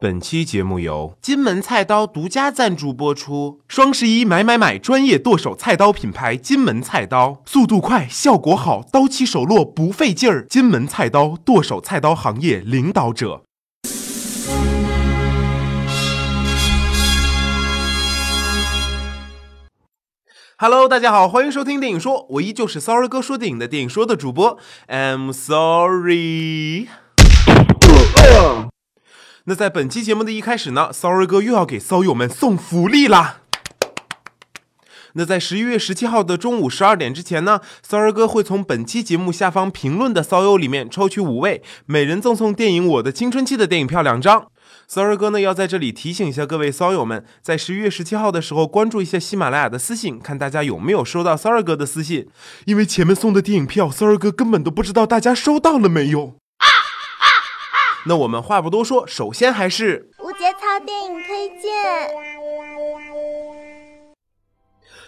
[0.00, 3.58] 本期节目由金门菜刀独家赞助播出。
[3.66, 10.46] 双十一买买买，专业剁手菜刀品牌金门菜刀，速度快，效果好，刀起手落不费劲儿。
[10.46, 13.42] 金门菜刀，剁手菜刀行业领导者。
[20.58, 26.86] Hello，大家好，欢迎收听电影说，我依旧是 Sorry 哥说电影的电影说的主播，I'm sorry。
[29.48, 33.40] 那在本期节目的一开始呢，骚儿哥又要给骚友们送福利啦。
[35.14, 44.48] 那在十一月十七号的中午十二点之前呢，骚儿哥会从本期节目下方评论的骚友里面抽取五位，每人赠送电影《我的青春期》的电影票两张。
[44.86, 52.28] 骚儿哥呢要在这里提醒一下各位骚友们，在十一月十七号的时候关注一下喜马拉雅的私信，看大家有没有收到骚儿哥的私信，
[52.66, 56.34] 因为前面送的电影票，骚儿哥根本都不知道大家收到了没有。
[58.08, 61.70] 那我们话不多说，首先还是无节操电影推荐。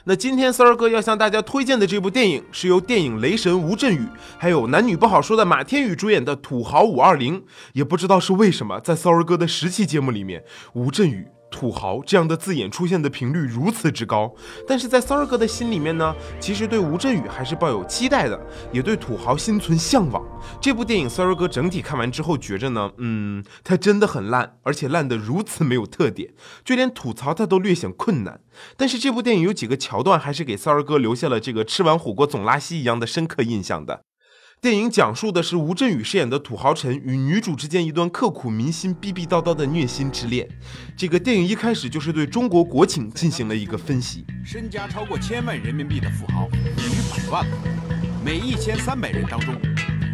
[0.04, 7.40] 那今天骚儿哥要向大家推荐的这部电影，是由电影雷神吴镇宇，还有男女不好说的马天宇主演的《土豪五二零》。
[7.72, 10.44] 也不知道是为什么，在骚儿哥的十期节目里面，
[10.74, 11.26] 吴镇宇。
[11.50, 14.32] 土豪这样的字眼出现的频率如此之高，
[14.66, 18.40] 但是在骚儿哥的心里面呢，其实对吴镇宇还是抱有期待的，
[18.72, 20.24] 也对土豪心存向往。
[20.60, 26.32] 这部电影骚儿哥整体看完之后觉着呢，嗯，它真的很烂，而且烂的如此没有特点，
[26.64, 28.40] 就连吐槽它都略显困难。
[28.76, 34.02] 但是这部电影有几个桥段还是给骚儿哥留下了这个吃完火锅总拉稀一样的深刻印象的。
[34.62, 40.46] 电影讲述的是吴镇宇饰演的土豪陈与女主之间一段刻骨铭心、逼逼叨叨的虐心之恋。
[40.94, 44.22] 这个电影一开始就是对中国国情进行了一个分析。
[44.44, 47.56] 身家超过千万人民币的富豪逾百万个，
[48.22, 49.54] 每一千三百人当中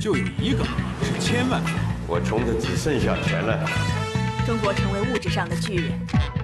[0.01, 0.65] 就有一个
[1.03, 1.85] 是千万富豪。
[2.07, 3.69] 我穷的只剩下钱了。
[4.47, 5.93] 中国成为物质上的巨人，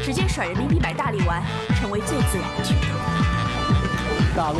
[0.00, 1.40] 直接甩人民币买大力丸，
[1.76, 4.34] 成为最自然的举动。
[4.34, 4.58] 大陆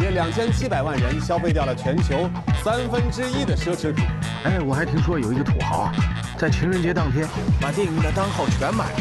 [0.00, 2.28] 约两千七百万人消费掉了全球
[2.64, 4.06] 三分之一的奢侈品。
[4.44, 5.92] 哎，我还听说有一个土豪啊，
[6.38, 7.28] 在情人节当天
[7.60, 9.00] 把电影的单号全买了，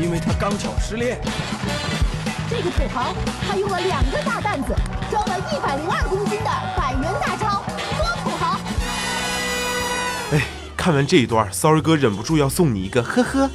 [0.00, 1.20] 因为他刚巧失恋。
[2.48, 3.12] 这个土豪
[3.48, 4.74] 他用了两个大担子
[5.10, 7.62] 装了一百零二公斤的百元大钞，
[7.98, 8.60] 多土豪！
[10.32, 10.42] 哎，
[10.76, 13.50] 看完这一段，，sorry 哥忍不住要送你一个呵呵。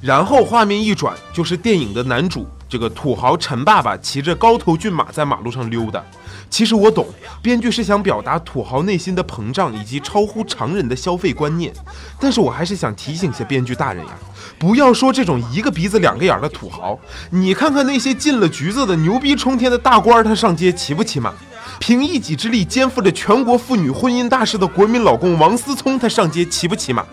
[0.00, 2.46] 然后画面一转，就是电影的男主。
[2.68, 6.04] 这个土豪陈爸爸骑着高头骏马在马路上溜达。
[6.48, 7.06] 其实我懂，
[7.42, 11.72] 编剧是想表达土豪内心的膨胀以及超乎常人的消费观念。
[12.20, 14.12] 但是我还是想提醒一下编剧大人呀，
[14.58, 16.98] 不要说这种一个鼻子两个眼的土豪。
[17.30, 21.32] 你看看那些进了局子的牛逼冲天的大官，他上街骑不骑马？
[21.78, 27.04] 凭一己之力肩负着全国妇女婚姻大事的国民老公王思聪，他上街骑不骑马？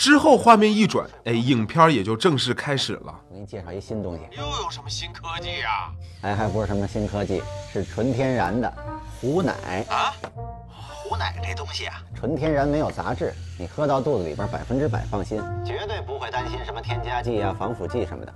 [0.00, 3.14] 之后画面一转，哎，影片也就正式开始了。
[3.28, 5.92] 我给你介绍一新东西，又有什么新科技呀？
[6.22, 8.72] 哎，还不是什么新科技，是纯天然的
[9.20, 10.14] 虎奶啊！
[10.72, 18.32] 虎奶这东西啊，纯天然，没有杂质，你喝到肚子里边百分之百放心，绝对不会担心什么添加剂啊、防腐剂什么的。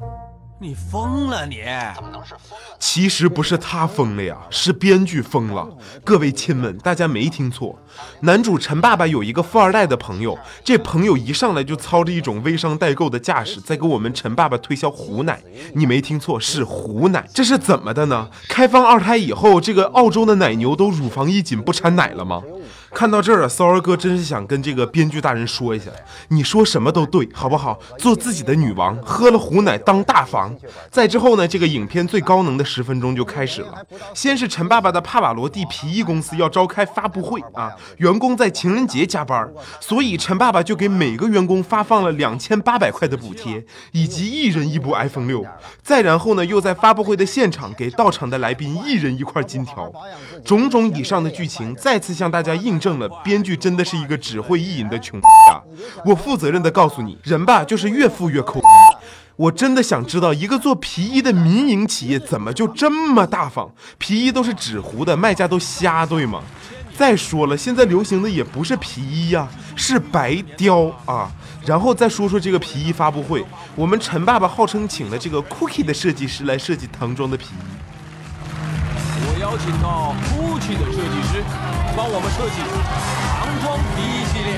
[0.64, 1.62] 你疯了你？
[1.94, 2.58] 怎么能是疯？
[2.78, 5.68] 其实不是他疯了呀，是编剧疯了。
[6.02, 7.78] 各位亲们，大家没听错，
[8.20, 15.42] 男主陈爸爸有一个富二代的朋友，这朋友一上来就操着一种微商代购的架势，在给我们陈爸爸推销虎奶。
[15.74, 17.28] 你没听错，是虎奶。
[17.34, 18.30] 这是怎么的呢？
[18.48, 22.42] 开放二胎以后，这个澳洲的奶牛都乳房一紧不产奶了吗？
[22.94, 25.90] 看到这儿啊，骚儿哥真是想跟这个编剧大人说一下，
[26.28, 27.76] 你说什么都对，好不好？
[27.98, 30.56] 做自己的女王，喝了虎奶当大房。
[30.92, 33.74] 再之后呢，这个影片最高能的十分钟就开始了。
[34.14, 45.44] 先是陈爸爸的帕瓦罗蒂皮衣公司要召开发布会啊，员工在情人节加班，所以陈爸爸就给每个员工发放了两千八百块的补贴，以及一人一部 iPhone 六。
[45.82, 49.92] 再然后呢，又在发布会的现场给到场的来宾一人一块金条。
[50.44, 52.78] 种种以上的剧情，再次向大家印。
[52.84, 55.56] 证了，编剧真的是一个只会意淫的穷逼啊！
[56.04, 58.60] 我负责任的告诉你，人吧就是越富越抠。
[59.36, 63.72] 我真的想知道，一个做皮衣的民营企业怎么就这么大方？
[63.96, 66.42] 皮衣都是纸糊的，卖家都瞎对吗？
[66.94, 71.32] 再说了，现在流行的也不是皮衣呀，是白貂啊！
[71.64, 73.42] 然后再说说这个皮衣发布会，
[73.74, 77.93] 我们陈爸爸号称请了这个 Cookie 的设计师来设计唐装的皮衣。
[79.44, 81.44] 邀请到 Gucci 的设计师
[81.94, 82.62] 帮我们设计
[83.36, 84.56] 唐装皮衣系列。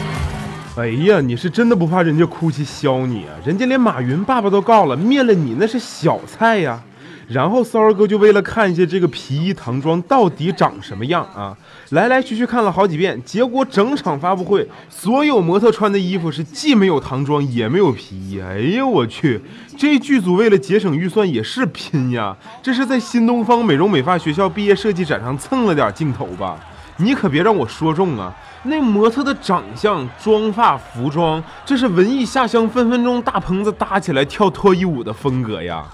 [0.77, 3.35] 哎呀，你是真的不怕人家 Gucci 削你啊？
[3.45, 6.81] 人家连马云爸爸都告了，灭了你那是小菜呀！
[7.29, 11.57] 然后骚儿哥就为了看一下这个皮衣唐装到底长什么样啊，
[11.91, 18.41] 来来去去看了好几遍，结果整场发布会所有模特穿的衣服是既没有唐装也没有皮衣。
[18.41, 19.41] 哎呦我去，
[19.77, 22.37] 这剧组为了节省预算也是拼呀！
[22.63, 26.57] 这是在新东方美容美发学校毕业设计展上蹭了点镜头吧？
[26.99, 28.33] 你可别让我说中啊！
[28.63, 35.85] 那模特的长相、妆发、服装，这是文艺下乡分分钟大棚子搭起来跳脱衣舞的风格呀！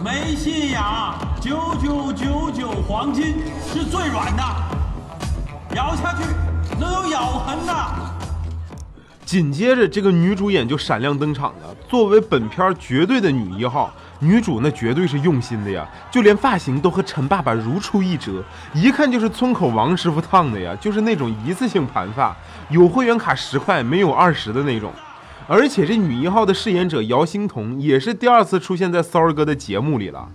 [0.00, 3.34] 没信仰，九九九九黄金
[3.66, 4.42] 是最软的，
[5.74, 6.22] 咬下去
[6.78, 7.74] 能有咬痕的。
[9.24, 11.74] 紧接着，这个女主演就闪亮登场了。
[11.88, 22.36] 作为本片绝对的女一号，女主那绝对是用心的呀，就连发型都和陈爸爸如出一辙，一看就是村口王师傅烫的呀，就是那种一次性盘发，
[22.68, 24.92] 有会员卡十块，没有二十的那种。
[25.50, 30.28] 而且这女一号的饰演者姚星彤也是第二次出现在骚儿哥的节目里了。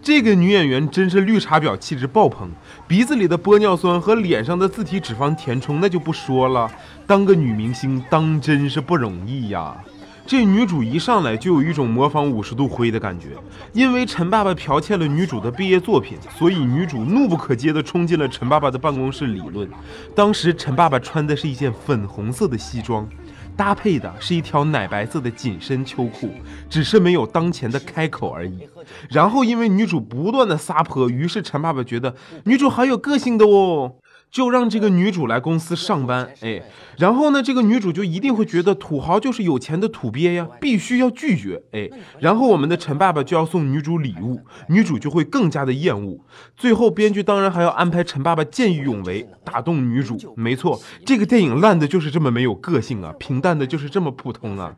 [0.00, 2.48] 这个女演员真是绿茶婊气质爆棚，
[2.86, 6.70] 鼻子里的玻尿酸和脸上的自体脂肪填充那就不说了。
[7.04, 9.76] 当个女明星当真是不容易呀。
[10.24, 13.30] 这女主一上来就有一种模仿五十度灰的感觉，
[13.72, 19.68] 因为陈爸爸剽窃了女主的毕业作品，所以女主怒不可遏地冲进了陈爸爸的办公室理论。
[20.14, 23.08] 当时陈爸爸穿的是一件粉红色的西装。
[23.60, 26.30] 搭配的是一条奶白色的紧身秋裤，
[26.70, 28.66] 只是没有当前的开口而已。
[29.10, 32.14] 然后因为女主不断的撒泼，于是陈爸爸觉得
[32.46, 33.96] 女主好有个性的哦。
[34.30, 36.62] 就让这个女主来公司上班，哎，
[36.98, 41.90] 然后呢，这个女主就一定会觉得土豪就是有钱的土鳖呀，必须要拒绝，哎，
[42.20, 46.24] 然后我们的陈爸爸就要送女主礼物， 女主就会更加的厌恶。
[46.56, 50.16] 最后编剧当然还要安排陈爸爸见义勇为， 打动女主。
[50.36, 54.74] 没错，这个电影烂的就是这么没有个性啊，平淡的就是这么普通啊。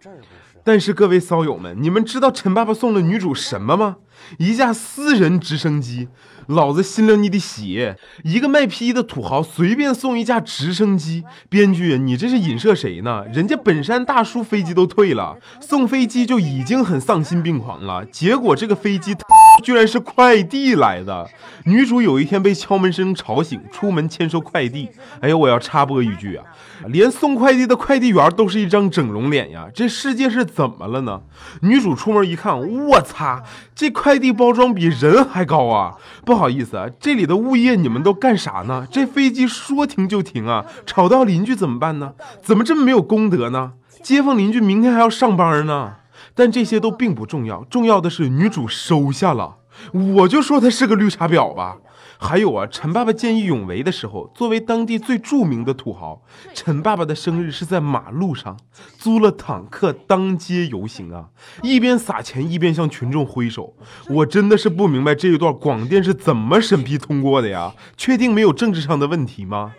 [0.65, 3.97] 但是各位骚友们，你们知道陈爸爸送了女主什么吗？
[4.39, 6.09] 一架私人直升机。
[6.47, 7.97] 老子心了你的血！
[8.25, 13.25] 一个卖皮衣的土豪随便送一架直升机，编剧，你这是影射谁呢？
[13.33, 19.15] 人家本山大叔飞机都退了，送飞机就已经很丧心病狂了，结果这个飞机
[19.63, 21.29] 居然是快递来的。
[21.65, 24.89] 女主有一天被敲门声吵醒，出门签收快递。
[25.21, 26.45] 哎呀，我要插播一句啊，
[26.89, 31.21] 连送快递的快递员都是一张整容脸呀，这世界是怎么了呢？
[31.61, 33.43] 女主出门一看，我擦，
[33.75, 35.95] 这快递包装比人还高啊！
[36.25, 38.87] 不好意思啊，这里的物业你们都干啥呢？
[38.91, 42.15] 这飞机说停就停啊，吵到邻居怎么办呢？
[42.43, 43.73] 怎么这么没有公德呢？
[44.03, 45.95] 街坊邻居明天还要上班呢。
[46.35, 49.59] 但这些都并不重要，重要的是女主收下了。
[49.93, 51.79] 我就说她是个绿茶婊吧。
[52.19, 56.23] 还有啊，陈爸爸见义勇为的时候，作为当地最著名的土豪，
[56.55, 58.57] 陈爸爸的生日是在马路上
[58.97, 61.31] 租了坦克当街游行啊，
[61.63, 63.75] 一边撒钱一边向群众挥手。
[64.09, 67.75] 我真的是不明白这一段广电是怎么审批通过的呀？
[67.97, 69.73] 确定没有政治上的问题吗？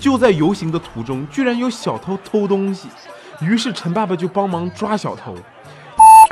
[0.00, 2.88] 就在游行的途中，居然有小偷偷东西，
[3.40, 5.36] 于是陈爸爸就帮忙抓小偷。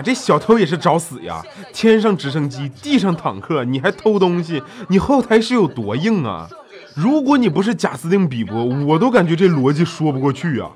[0.02, 1.42] 这小偷也是找死呀！
[1.72, 4.62] 天上直升机，地上坦克，你还偷东西？
[4.88, 6.48] 你后台是有多硬啊？
[6.94, 10.70] 如果你不是贾斯汀比伯，我都感觉这逻辑说不过去啊。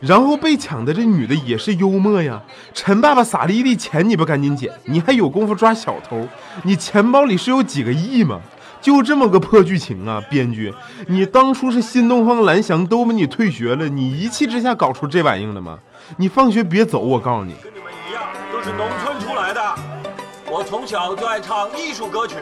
[0.00, 2.42] 然后被抢的这女的也是幽默呀。
[2.74, 4.70] 陈爸爸撒了一地钱，你不赶紧捡？
[4.84, 6.28] 你还有功夫抓小偷？
[6.64, 8.40] 你钱包里是有几个亿吗？
[8.82, 10.22] 就这么个破剧情啊！
[10.30, 10.72] 编剧，
[11.08, 15.78] 你当初是新东方蓝翔都把你退学了，你一气之下搞出这玩意了吗？
[16.18, 17.54] 你放学别走，我告诉你。
[18.66, 19.62] 是农村出来的，
[20.50, 22.34] 我从小就爱唱艺术歌曲，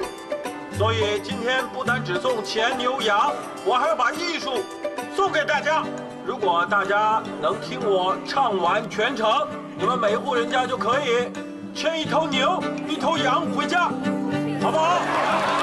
[0.72, 3.30] 所以今天不单只送钱牛羊，
[3.66, 4.64] 我还要把艺术
[5.14, 5.84] 送给大家。
[6.24, 11.30] 如果大家能听我唱完全程，你们每一户人家就可以
[11.74, 13.90] 牵一头牛、一头羊回家，
[14.62, 15.53] 好不好？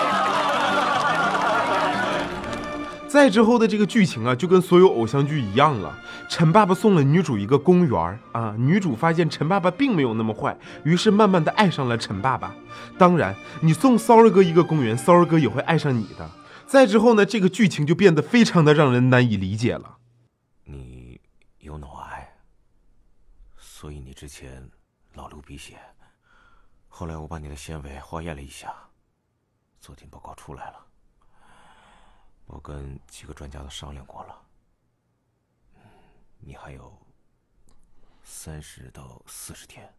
[3.12, 6.00] 再之后的这个剧情啊，就跟所有偶像剧一样了。
[6.30, 12.56] 陈爸爸送了女主一个公园啊，女主发现陈爸爸并没有那么坏，于是慢慢的爱上了陈爸爸。
[12.98, 16.32] 当然，你送骚儿哥一个公园，骚儿哥也会爱上你的。
[16.66, 19.98] 再之后呢，这个剧情就变得非常的让人难以理解了。
[20.64, 21.20] 你
[21.60, 22.38] 有脑癌，
[23.58, 24.70] 所以你之前
[25.16, 25.78] 老流鼻血。
[26.88, 28.74] 后来我把你的纤维化验了一下，
[29.82, 30.86] 昨天报告出来了。
[32.54, 34.36] 我跟几个专家都商量过了，
[36.42, 36.92] 你还有
[38.24, 39.94] 三十到四十天。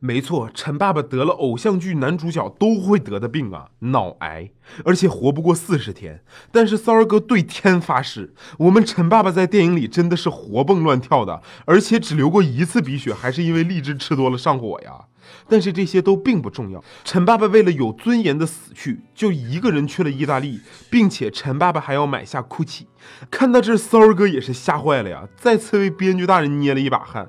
[0.00, 4.50] 没错，陈爸爸得了偶像剧男主角都会得的病啊，脑癌，
[4.84, 6.22] 而且活不过四十天。
[6.52, 15.08] 但是骚儿哥对天发誓，我们陈爸爸在电影里真的是活蹦乱跳的，而且只流过一次鼻血，还是因为荔枝吃多了上火呀。
[15.48, 16.82] 但是这些都并不重要。
[17.04, 22.84] 陈爸爸为了有尊严的死去，就一个人去了意大利，并且陈爸爸还要买下 GUCCI。
[23.30, 27.28] 看到这，骚儿哥也是吓坏了呀，再次为编剧大人捏了一把汗。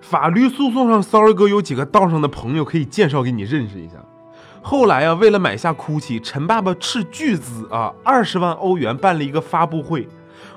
[0.00, 3.94] 法律诉讼上，骚儿哥有几个道上的朋友可以介绍给你认识一下。
[4.62, 10.08] 后来啊，为了买下 GUCCI，陈爸爸斥巨资啊，二十万欧元办了一个发布会。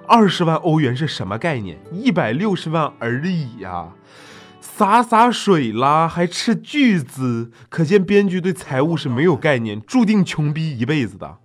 [0.08, 1.80] 二十万欧元是什么概念？
[1.92, 3.88] 一百六十万而已呀！
[4.62, 11.39] 洒洒水啦，还斥巨资，可见编剧对财务是没有概念，注定穷逼一辈子的。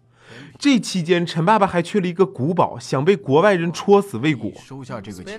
[0.59, 4.51] 这期间，陈爸爸还去了一个古堡，想被国外人戳死未果。
[4.57, 5.39] 收下这个钱，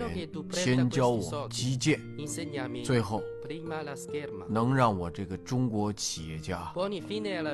[0.52, 2.00] 先教我击剑，
[2.84, 3.24] 最后
[4.50, 6.72] 能让我这个中国企业家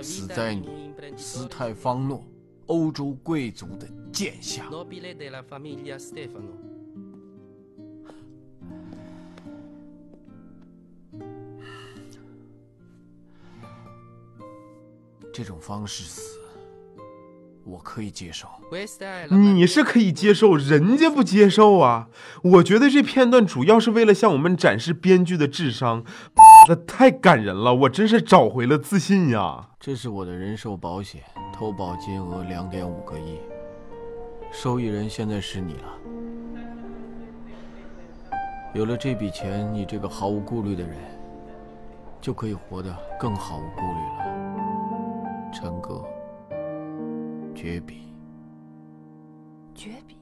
[0.01, 0.68] 死在你
[1.15, 2.25] 斯泰方诺
[2.65, 4.65] 欧洲贵族的剑下。
[15.34, 16.38] 这种方式死，
[17.63, 18.48] 我可以接受。
[19.32, 22.08] 你是可以接受，人家不接受啊！
[22.44, 26.04] 我觉得这片段主要是为了向我们展示编剧的智商，
[26.70, 29.70] 那太感人了，我真是找回了自信呀！
[29.80, 33.40] 这是我的人寿保险，投保金额两点五个亿，
[34.52, 35.98] 受益人现在是你了。
[38.75, 40.96] 有了这笔钱，你这个毫无顾虑的人，
[42.22, 43.88] 就可以活得更毫无顾虑
[44.20, 44.53] 了。
[45.54, 46.04] 陈哥，
[47.54, 48.02] 绝笔，
[49.76, 50.18] 绝笔。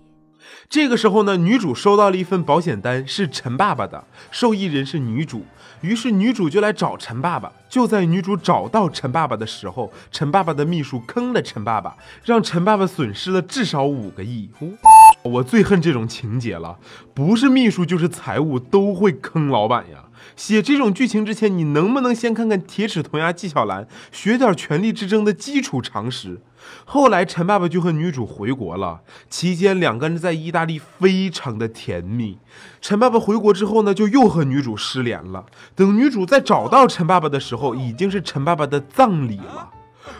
[0.67, 5.45] 这个时候呢，女主收到了一份保险单，是陈爸爸的，受益人是女主。
[5.79, 7.49] 于是女主就来找陈爸爸。
[7.69, 11.95] 就在女主找到陈爸爸的时候，陈爸爸的秘书坑了陈爸爸，
[12.25, 14.49] 让陈爸爸损失了至少五个亿。
[15.23, 16.77] 我最恨这种情节了，
[17.13, 20.03] 不是秘书就是财务都会坑老板呀。
[20.35, 26.41] 写这种剧情之前，你能不能先看看《铁齿铜牙纪晓岚》，学点权力之争的基础常识？
[26.85, 32.37] 后来陈爸爸就和女主回国了，期间两个人在意大利非常的甜蜜。
[32.79, 35.45] 陈爸爸回国之后呢，就又和女主失联了。
[35.75, 39.69] 等女主再找到陈爸爸的时候，已经是陈爸爸的葬礼了。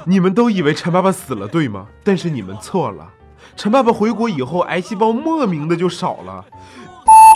[0.06, 1.88] 你们都以为陈爸爸死了，对吗？
[2.04, 3.08] 但是你们错了。
[3.56, 6.46] 陈爸爸回国以后，癌细胞莫名的就少了。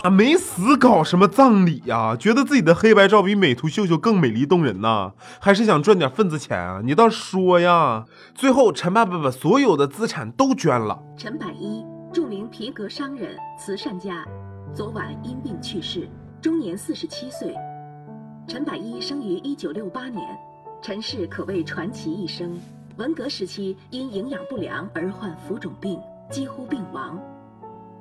[0.09, 2.15] 没死，搞什么葬礼呀？
[2.15, 5.13] 觉得自己的黑白照比美图秀秀更美丽动人呢？
[5.39, 6.81] 还是想赚点份子钱啊？
[6.83, 8.05] 你倒说呀！
[8.33, 10.99] 最后，陈爸爸把所有的资产都捐了。
[11.17, 11.83] 陈百一，
[12.13, 14.23] 著名皮革商人、慈善家，
[14.73, 16.07] 昨晚因病去世，
[16.41, 17.55] 终年四十七岁。
[18.47, 20.21] 陈百一生于一九六八年，
[20.81, 22.59] 陈氏可谓传奇一生。
[22.97, 27.19] 文革时期因营养不良而患浮肿病，几乎病亡。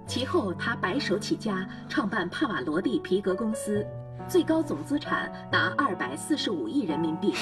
[0.07, 3.85] 其后，他白手起家，创办帕瓦罗蒂皮革公司，
[4.29, 7.33] 最高总资产达二百四十五亿人民币。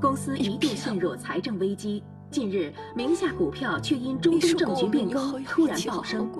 [0.00, 6.30] 公司 一度陷入财政危机，近日名下股票却因中东政局变更突然暴升。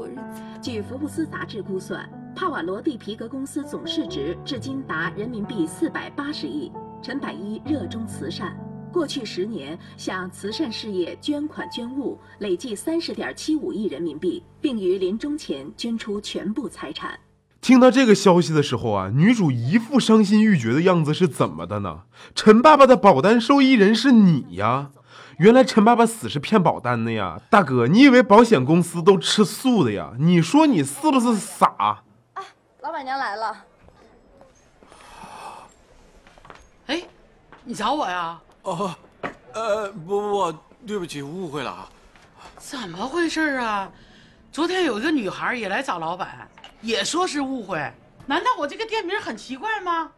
[0.62, 6.72] 据福布斯杂志估算，帕瓦罗蒂皮革公司总市值至今达人民币四百八十亿。
[7.02, 8.56] 陈百一热衷慈善。
[8.96, 17.20] 过去十年向慈善事业捐款捐物累计三十点七五亿人民币，并于临终前捐出全部财产。
[17.60, 22.04] 听到这个消息的时候啊，女主一副伤心欲绝的样子，是怎么的呢？
[22.34, 24.92] 陈爸爸的保单受益人是你呀！
[25.40, 27.38] 原来陈爸爸死是骗保单的呀！
[27.50, 30.14] 大哥，你以为保险公司都吃素的呀？
[30.18, 32.02] 你说你是不是傻？
[32.32, 32.42] 哎，
[32.80, 33.64] 老板娘来了。
[36.86, 37.02] 哎，
[37.62, 38.40] 你找我呀？
[38.66, 38.92] 哦，
[39.52, 41.88] 呃，不不不，对不起，误会了啊。
[42.58, 43.88] 怎么回事啊？
[44.50, 46.48] 昨天有一个女孩也来找老板，
[46.80, 47.78] 也说是误会。
[48.26, 50.10] 难道我这个店名很奇怪吗？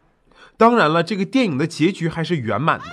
[0.57, 2.85] 当然了，这个电影的结局还是圆满的。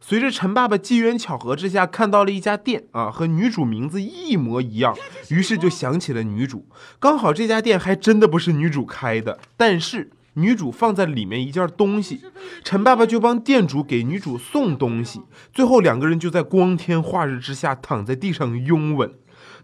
[0.00, 4.96] 随着陈爸爸机缘巧合之下看到了一家店啊，和女主名字一模一样，
[5.28, 6.66] 于是就想起了女主。
[6.98, 10.10] 刚好这家店还真的不是女主开的，但是。
[10.34, 12.20] 女主放在里面一件东西，
[12.62, 15.22] 陈爸爸就帮店主给女主送东西，
[15.52, 19.12] 最后两个人就在光天化日之下躺在地上拥吻。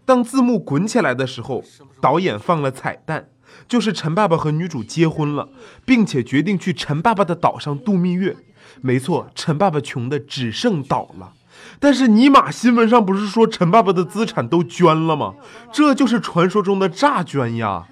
[0.05, 1.63] 当字幕滚起来的时候，
[2.01, 3.29] 导演放了彩蛋，
[3.67, 5.49] 就是陈爸爸和女主结婚了，
[5.85, 8.35] 并且决定去陈爸爸的岛上度蜜月。
[8.81, 11.33] 没错，陈爸爸穷的只剩岛了。
[11.79, 15.35] 但是尼玛新闻上不是说陈爸爸的资产都捐了吗？
[15.71, 17.89] 这就是传说中的诈捐呀！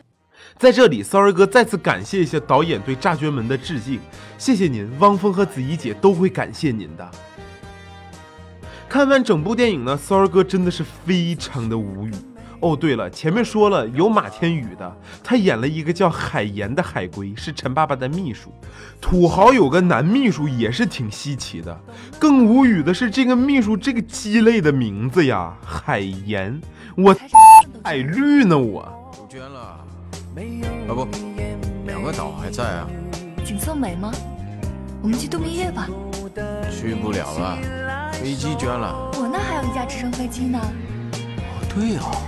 [0.57, 3.99] 在这里，骚儿哥再次感谢一下导演对《炸捐门》的致敬，
[4.37, 7.09] 谢谢您，汪峰和子怡姐都会感谢您的。
[8.89, 12.11] 看完整部电影呢，骚儿哥真的是非常的无语。
[12.61, 18.51] 哦，对了，前面说了有马天宇的，他演了一个叫海岩的海龟，是陈爸爸的秘书。
[18.99, 21.79] 土豪有个男秘书也是挺稀奇的，
[22.19, 26.59] 更无语的是这个秘书这个鸡肋的名字呀，海岩，
[26.97, 27.15] 我
[27.81, 28.81] 海绿呢我。
[29.21, 29.79] 我捐了，
[30.35, 31.07] 啊不，
[31.85, 32.87] 两个岛还在啊。
[33.43, 34.11] 景色美吗？
[35.01, 35.87] 我们去度蜜月吧。
[36.71, 39.11] 去不了了，飞机捐了。
[39.15, 40.59] 我那还有一架直升飞机呢。
[40.61, 42.25] 哦，对哦。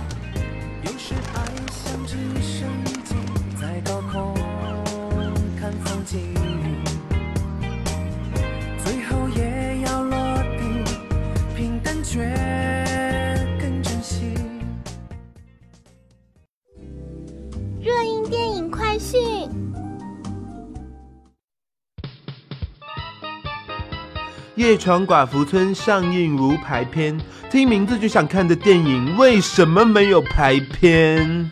[24.56, 27.18] 夜闯寡妇村》上映无排片，
[27.50, 31.50] 听名字就想看的电影为什么没有排片？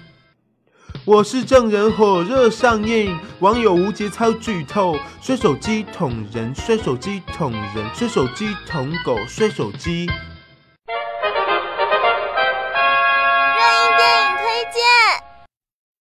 [1.06, 10.06] 我是证人，火热上映，网友无节操剧透，摔手机捅人，摔手机捅人，摔手机捅狗，摔手机。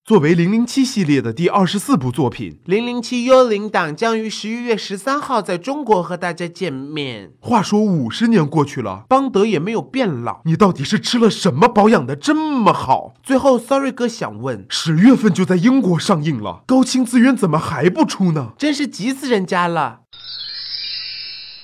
[0.09, 7.33] 作为《零零七》系列的第二十四部作品，《零零七幽灵党》将于十一月十三号在中国和大家见面。
[7.39, 13.13] 话说五十年过去了，邦德也没有变老，你到底是吃了什么保养的这么好？
[13.21, 18.53] 最后，Sorry 哥想问，十月份就在英国上映了，高清资源怎么还不出呢？
[18.57, 19.99] 真是急死人家了。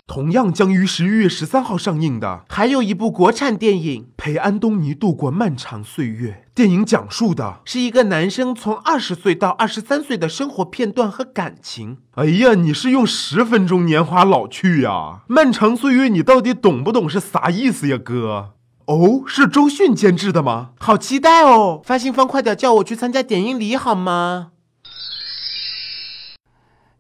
[0.08, 6.44] 同样将于十一月十三号上映的，还有一部国产电影《陪安东尼度过漫长岁月》。
[6.56, 11.98] 电影讲述的是一个男生从二十岁到二十三岁的生活片段和感情。
[12.14, 15.22] 哎呀，你是用十分钟年华老去呀？
[15.28, 18.52] 漫长岁月，你到底懂不懂是啥意思呀，哥？
[18.86, 20.70] 哦，是周迅监制的吗？
[20.80, 21.82] 好期待哦！
[21.84, 24.52] 发行方快点叫我去参加点映礼好吗？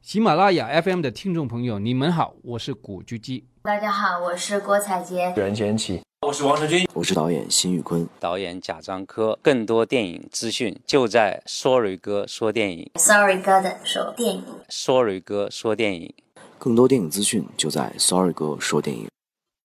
[0.05, 3.43] 喜马拉雅 FM 的听众朋友，你们好，我是古巨基。
[3.63, 5.33] 大家好，我是郭采洁。
[5.35, 9.39] 任贤齐，我是王传君，我是导演辛宇坤，导演贾樟柯。
[9.41, 16.13] 更多电影资讯就在 Sorry 哥说电影，Sorry 哥的说电影，Sorry 哥说电影。
[16.59, 19.07] 更多电影资讯就在 Sorry 哥说电影。